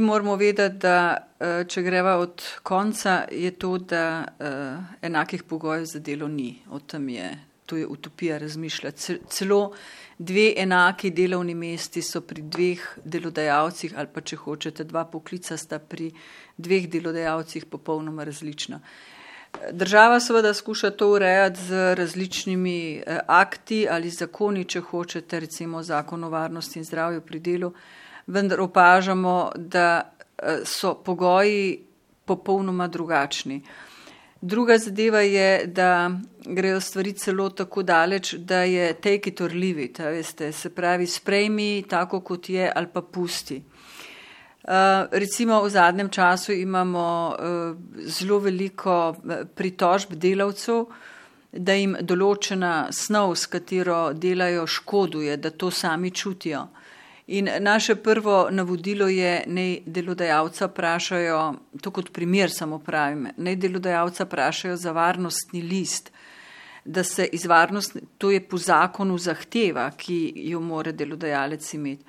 [0.00, 1.28] mi moramo vedeti, da
[1.68, 4.24] če greva od konca, je to, da
[5.02, 6.58] enakih pogojev za delo ni.
[6.70, 7.30] O tem je,
[7.66, 9.18] to je utopija razmišljati.
[9.28, 9.72] Celo
[10.18, 15.78] dve enaki delovni mesti so pri dveh delodajalcih ali pa če hočete dva poklica sta
[15.78, 16.10] pri
[16.56, 18.80] dveh delodajalcih popolnoma različna.
[19.72, 26.30] Država seveda skuša to urejati z različnimi akti ali zakoni, če hočete, recimo zakon o
[26.30, 27.72] varnosti in zdravju pri delu,
[28.26, 30.12] vendar opažamo, da
[30.64, 31.80] so pogoji
[32.24, 33.62] popolnoma drugačni.
[34.40, 36.10] Druga zadeva je, da
[36.44, 41.06] grejo stvari celo tako daleč, da je take it or leave it, veste, se pravi,
[41.06, 43.62] sprejmi tako, kot je, ali pa pusti.
[45.10, 47.36] recimo v zadnjem času imamo
[47.96, 49.16] zelo veliko
[49.54, 50.86] pritožb delavcev,
[51.52, 56.66] da jim določena snov, s katero delajo, škoduje, da to sami čutijo.
[57.26, 64.24] In naše prvo navodilo je, naj delodajalca vprašajo, to kot primer samo pravim, naj delodajalca
[64.24, 66.12] vprašajo za varnostni list,
[66.84, 67.46] da se iz
[68.18, 72.04] to je po zakonu zahteva, ki jo mora delodajalec imeti.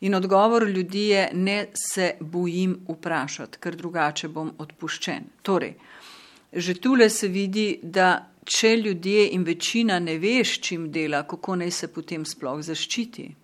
[0.00, 5.74] In odgovor ljudi je: "Ne se bojim vprašati, ker drugače bom odpuščen." Torej,
[6.52, 11.56] že tule se vidi, da če ljudje in večina ne ve, s čim dela, kako
[11.56, 13.34] naj se potem sploh zaščiti.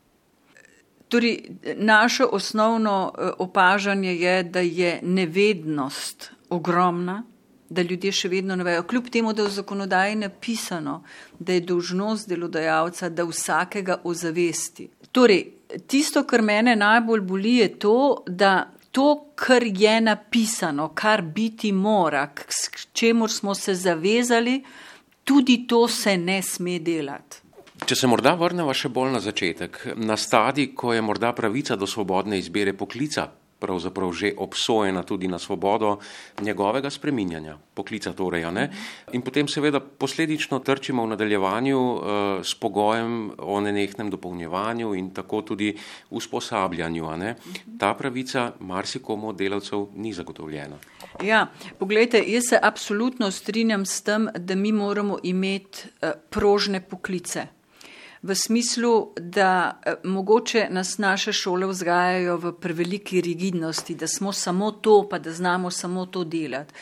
[1.08, 1.38] Torej
[1.76, 7.22] naše osnovno opažanje je, da je nevednost ogromna,
[7.70, 11.02] da ljudje še vedno ne vejo, kljub temu da je v zakonodaji napisano,
[11.38, 14.88] da je dolžnost delodajalca, da vsakega ozavesti.
[15.12, 15.44] Torej
[15.86, 22.26] tisto, kar mene najbolj boli, je to, da to, kar je napisano, kar biti mora,
[22.34, 24.62] k čemur smo se zavezali,
[25.24, 27.47] tudi to se ne sme delati.
[27.86, 31.86] Če se morda vrneva še bolj na začetek, na stadij, ko je morda pravica do
[31.86, 35.98] svobodne izbire poklica pravzaprav že obsojena tudi na svobodo
[36.40, 38.70] njegovega spreminjanja, poklica torej, ne.
[39.12, 41.80] In potem seveda posledično trčimo v nadaljevanju
[42.42, 45.74] s pogojem o nenehnem dopolnjevanju in tako tudi
[46.10, 47.34] usposabljanju, ne.
[47.78, 50.78] Ta pravica marsikomu od delavcev ni zagotovljena.
[51.22, 51.46] Ja,
[51.78, 55.88] poglejte, jaz se absolutno strinjam s tem, da mi moramo imeti
[56.30, 57.57] prožne poklice.
[58.22, 65.08] V smislu, da mogoče nas naše šole vzgajajo v preveliki rigidnosti, da smo samo to
[65.10, 66.74] pa da znamo samo to delati.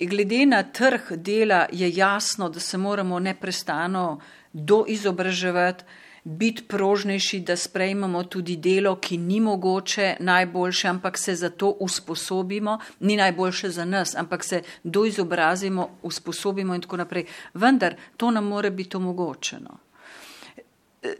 [0.00, 4.20] glede na trg dela je jasno, da se moramo neprestano
[4.52, 5.84] doizobraževati,
[6.24, 12.78] biti prožnejši, da sprejmemo tudi delo, ki ni mogoče najboljše, ampak se za to usposobimo,
[13.00, 17.24] ni najboljše za nas, ampak se doizobrazimo, usposobimo in tako naprej.
[17.54, 19.78] Vendar to nam mora biti omogočeno.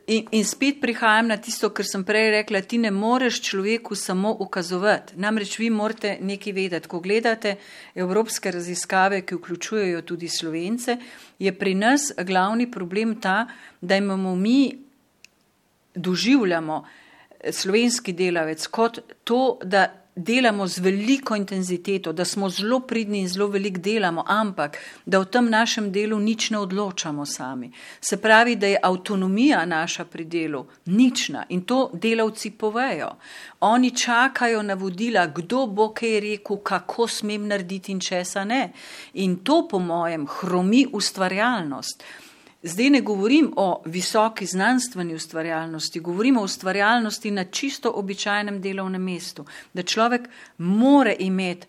[0.06, 4.34] In, in spet prihajam na tisto, kar sem prej rekla, ti ne moreš človeku samo
[4.44, 7.54] ukazovati, namreč vi morate nekaj vedeti, ko gledate
[7.94, 10.98] evropske raziskave, ki vključujejo tudi Slovence,
[11.38, 13.46] je pri nas glavni problem ta,
[13.80, 14.89] da imamo mi,
[15.94, 16.84] doživljamo
[17.52, 23.46] slovenski delavec kot to, da delamo z veliko intenziteto, da smo zelo pridni in zelo
[23.46, 27.72] veliko delamo, ampak da v tem našem delu nič ne odločamo sami.
[28.00, 33.10] Se pravi, da je avtonomija naša pri delu nična in to delavci povejo.
[33.60, 38.72] Oni čakajo navodila, kdo bo kaj rekel, kako smem narediti in česa ne.
[39.14, 42.04] In to po mojem hromi ustvarjalnost.
[42.62, 49.44] Zdaj ne govorim o visoki znanstveni ustvarjalnosti, govorim o ustvarjalnosti na čisto običajnem delovnem mestu.
[49.72, 50.28] Da človek
[50.58, 51.66] mora imeti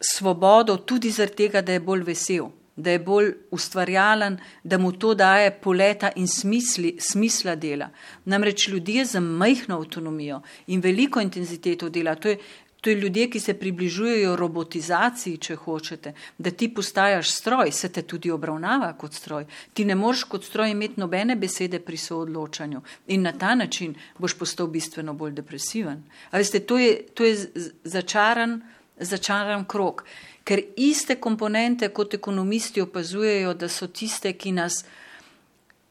[0.00, 2.46] svobodo tudi zaradi tega, da je bolj vesel,
[2.76, 7.90] da je bolj ustvarjalen, da mu to daje poleta in smisli, smisla dela.
[8.24, 12.38] Namreč ljudje z majhno avtonomijo in veliko intenziteto dela, to je,
[12.80, 18.02] to je ljudje, ki se približujejo robotizaciji, če hočete, da ti postajaš stroj, se te
[18.02, 19.46] tudi obravnava kot stroj.
[19.74, 24.34] Ti ne moreš kot stroj imeti nobene besede pri soodločanju in na ta način boš
[24.38, 26.04] postal bistveno bolj depresiven.
[26.30, 27.36] A veste, to je, to je
[27.84, 28.60] začaran,
[29.00, 30.04] začaran krog.
[30.44, 34.84] Ker iste komponente kot ekonomisti opazujejo, da so tiste, ki nas,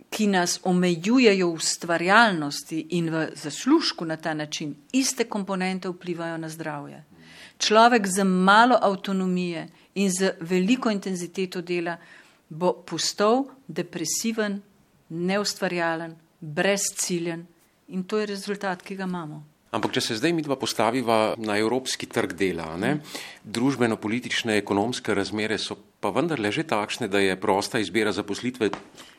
[0.09, 6.50] ki nas omejujejo v ustvarjalnosti in v zaslužku na ta način, iste komponente vplivajo na
[6.50, 7.04] zdravje.
[7.57, 11.98] Človek z malo avtonomije in z veliko intenziteto dela
[12.50, 14.62] bo postal depresiven,
[15.09, 17.45] neustvarjalen, brezciljen
[17.88, 19.44] in to je rezultat, ki ga imamo.
[19.71, 22.98] Ampak če se zdaj midva postaviva na evropski trg dela, ne.
[23.44, 28.70] Družbeno-politične, ekonomske razmere so pa vendarle že takšne, da je prosta izbira zaposlitve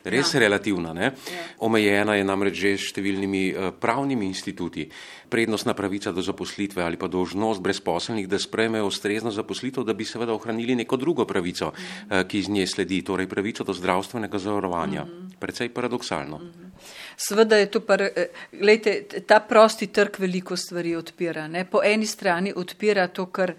[0.07, 0.39] res ja.
[0.39, 0.95] relativna.
[0.95, 1.11] Ja.
[1.59, 4.87] Omejena je namreč že številnimi uh, pravnimi instituti.
[5.29, 10.33] Prednostna pravica do zaposlitve ali pa dožnost brezposelnih, da sprejmejo ustrezno zaposlitev, da bi seveda
[10.33, 12.07] ohranili neko drugo pravico, mhm.
[12.07, 15.03] uh, ki iz nje sledi, torej pravico do zdravstvenega zavarovanja.
[15.03, 15.35] Mhm.
[15.39, 16.39] Predvsej paradoksalno.
[16.39, 16.71] Mhm.
[17.19, 21.47] Sveda je to, par, eh, gledajte, ta prosti trg veliko stvari odpira.
[21.47, 21.65] Ne?
[21.65, 23.53] Po eni strani odpira to, kar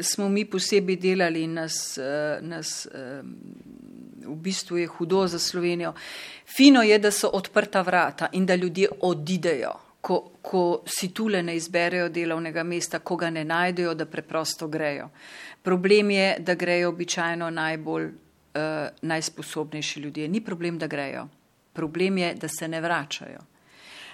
[0.00, 2.88] smo mi posebej delali in nas, eh, nas
[4.26, 5.94] v bistvu je hudo za Slovenijo.
[6.56, 11.56] Fino je, da so odprta vrata in da ljudje odidejo, ko, ko si tule ne
[11.56, 15.08] izberejo delovnega mesta, ko ga ne najdejo, da preprosto grejo.
[15.62, 18.62] Problem je, da grejo običajno najbolj uh,
[19.02, 20.28] najsposobnejši ljudje.
[20.28, 21.28] Ni problem, da grejo.
[21.72, 23.40] Problem je, da se ne vračajo.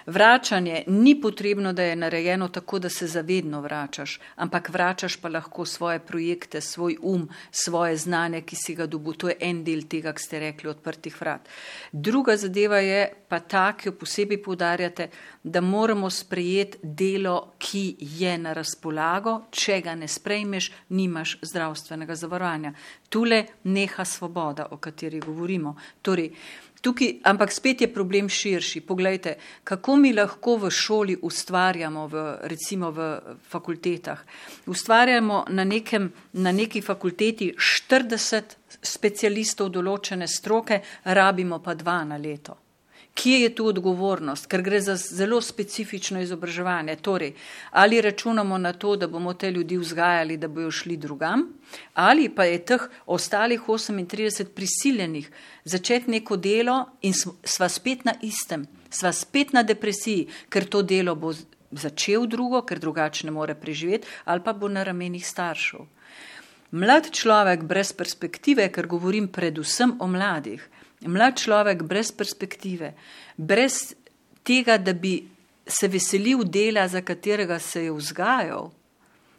[0.05, 5.65] Vračanje ni potrebno, da je narejeno tako, da se zavedno vračaš, ampak vračaš pa lahko
[5.65, 9.13] svoje projekte, svoj um, svoje znanje, ki si ga dobil.
[9.13, 11.49] To je en del tega, kar ste rekli, odprtih vrat.
[11.91, 15.09] Druga zadeva je pa ta, ki jo posebej poudarjate,
[15.43, 19.41] da moramo sprejeti delo, ki je na razpolago.
[19.51, 22.73] Če ga ne sprejmeš, nimaš zdravstvenega zavarovanja.
[23.13, 25.75] Tule neha svoboda, o kateri govorimo.
[26.01, 26.31] Torej,
[26.83, 28.81] Tukaj, ampak spet je problem širši.
[28.81, 33.05] Poglejte, kako mi lahko v šoli ustvarjamo, v, recimo v
[33.49, 34.25] fakultetah.
[34.67, 42.62] Ustvarjamo na, nekem, na neki fakulteti 40 specialistov določene stroke, rabimo pa dva na leto.
[43.13, 46.95] Kje je tu odgovornost, ker gre za zelo specifično izobraževanje?
[46.95, 47.33] Torej,
[47.71, 51.45] ali računamo na to, da bomo te ljudi vzgajali, da bojo šli drugam,
[51.93, 55.29] ali pa je teh ostalih 38 prisiljenih
[55.63, 57.13] začeti neko delo in
[57.43, 61.33] sva spet na istem, sva spet na depresiji, ker to delo bo
[61.71, 65.85] začel drugo, ker drugače ne more preživeti, ali pa bo na ramenih staršev.
[66.71, 70.63] Mlad človek brez perspektive, ker govorim predvsem o mladih,
[71.07, 72.93] mlad človek brez perspektive,
[73.37, 73.95] brez
[74.43, 75.19] tega, da bi
[75.67, 78.71] se veselil dela, za katerega se je vzgajal,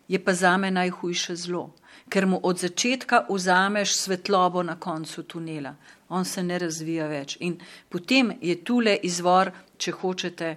[0.08, 1.70] je pa za me najhujše zlo,
[2.08, 5.75] ker mu od začetka vzameš svetlobo na koncu tunela.
[6.08, 7.37] On se ne razvija več.
[7.40, 7.56] In
[7.88, 10.56] potem je tule izvor, če hočete,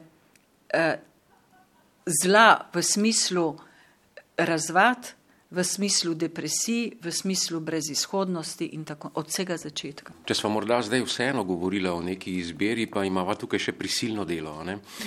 [0.70, 0.98] eh,
[2.06, 3.48] zla v smislu
[4.38, 5.17] razvad,
[5.50, 10.12] v smislu depresij, v smislu brezizhodnosti in tako od vsega začetka.
[10.28, 14.52] Če smo morda zdaj vseeno govorili o neki izbiri, pa imamo tukaj še prisilno delo.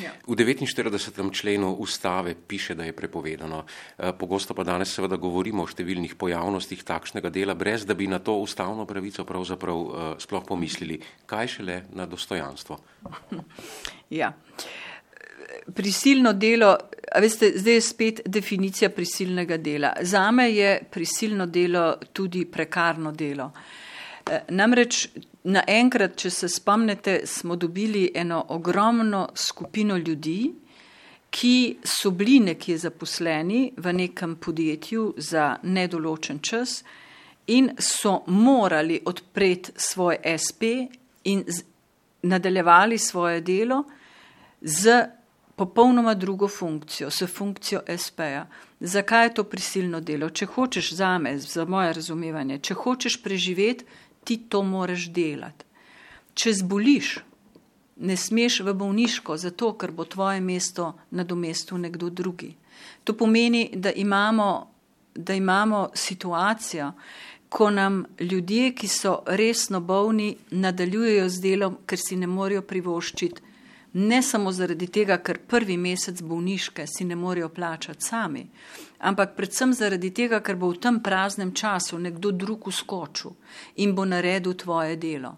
[0.01, 0.15] Ja.
[0.25, 1.29] V 49.
[1.37, 3.65] členu ustave piše, da je prepovedano.
[3.99, 8.19] Eh, pogosto pa danes seveda govorimo o številnih pojavnostih takšnega dela, brez da bi na
[8.19, 11.01] to ustavno pravico pravzaprav uh, sploh pomislili.
[11.29, 12.81] Kaj šele na dostojanstvo?
[14.11, 14.35] Ja
[15.75, 16.77] prisilno delo,
[17.19, 19.93] veste, zdaj je spet definicija prisilnega dela.
[20.03, 23.51] Zame je prisilno delo tudi prekarno delo.
[24.31, 25.09] E, namreč
[25.45, 30.53] naenkrat, če se spomnite, smo dobili eno ogromno skupino ljudi,
[31.31, 36.83] ki so bili nekje zaposleni v nekem podjetju za nedoločen čas
[37.47, 40.63] in so morali odpreti svoj SP
[41.25, 41.45] in
[42.23, 43.85] nadaljevali svoje delo
[44.61, 45.05] z
[45.61, 48.47] popolnoma drugo funkcijo, s funkcijo SP-ja.
[48.81, 50.31] Zakaj je to prisilno delo?
[50.31, 53.85] Če hočeš za me, za moje razumevanje, če hočeš preživeti,
[54.25, 55.67] ti to moraš delati.
[56.35, 57.11] Če zboliš,
[58.09, 62.55] ne smeš v bolniško, zato ker bo tvoje mesto nadomestil nekdo drugi.
[63.05, 64.49] To pomeni, da imamo,
[65.15, 66.95] da imamo situacijo,
[67.53, 73.50] ko nam ljudje, ki so resno bolni, nadaljujejo z delom, ker si ne morejo privoščiti
[73.93, 78.47] ne samo zaradi tega, ker prvi mesec bolniške si ne morejo plačati sami,
[78.99, 83.35] ampak predvsem zaradi tega, ker bo v tem praznem času nekdo drug uskočil
[83.77, 85.37] in bo naredil tvoje delo.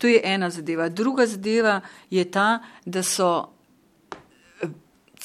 [0.00, 0.88] To je ena zadeva.
[0.88, 3.52] Druga zadeva je ta, da so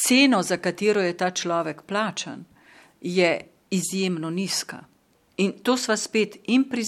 [0.07, 2.43] ceno, za katero je ta človek plačan,
[3.01, 4.83] je izjemno nizka.
[5.38, 6.83] In to sva spet in pri,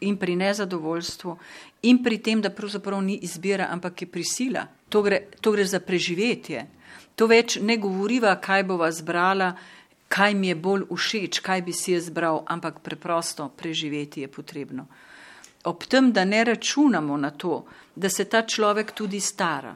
[0.00, 1.36] in pri nezadovoljstvu,
[1.82, 4.66] in pri tem, da pravzaprav ni izbira, ampak je prisila.
[4.94, 6.60] To gre, to gre za preživetje.
[7.18, 9.48] To več ne govoriva, kaj bova zbrala,
[10.06, 14.86] kaj mi je bolj všeč, kaj bi si jaz zbral, ampak preprosto preživeti je potrebno.
[15.66, 17.64] Ob tem, da ne računamo na to,
[17.96, 19.74] da se ta človek tudi stara,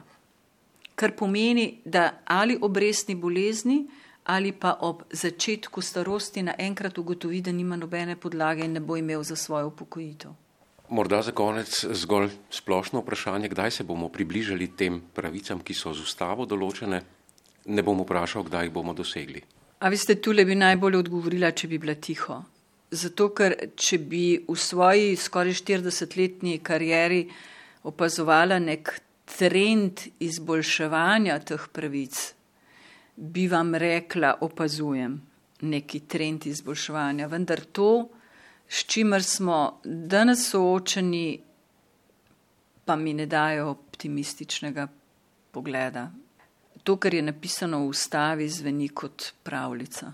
[0.95, 3.87] kar pomeni, da ali ob resni bolezni,
[4.31, 9.23] ali pa ob začetku starosti naenkrat ugotovi, da nima nobene podlage in ne bo imel
[9.23, 10.31] za svojo upokojitev.
[10.89, 16.01] Morda za konec zgolj splošno vprašanje, kdaj se bomo približali tem pravicam, ki so z
[16.01, 17.01] ustavo določene.
[17.69, 19.43] Ne bom vprašal, kdaj jih bomo dosegli.
[19.79, 22.39] A veste, tule bi najbolj odgovorila, če bi bila tiho.
[22.89, 27.21] Zato, ker če bi v svoji skoraj 40-letni karieri
[27.85, 28.95] opazovala nek
[29.29, 32.17] trend izboljševanja teh pravic,
[33.15, 35.19] bi vam rekla, opazujem
[35.69, 38.09] neki trend izboljševanja, vendar to,
[38.69, 41.41] s čimer smo danes soočeni,
[42.85, 44.87] pa mi ne dajo optimističnega
[45.51, 46.11] pogleda.
[46.83, 50.13] To, kar je napisano v ustavi, zveni kot pravljica.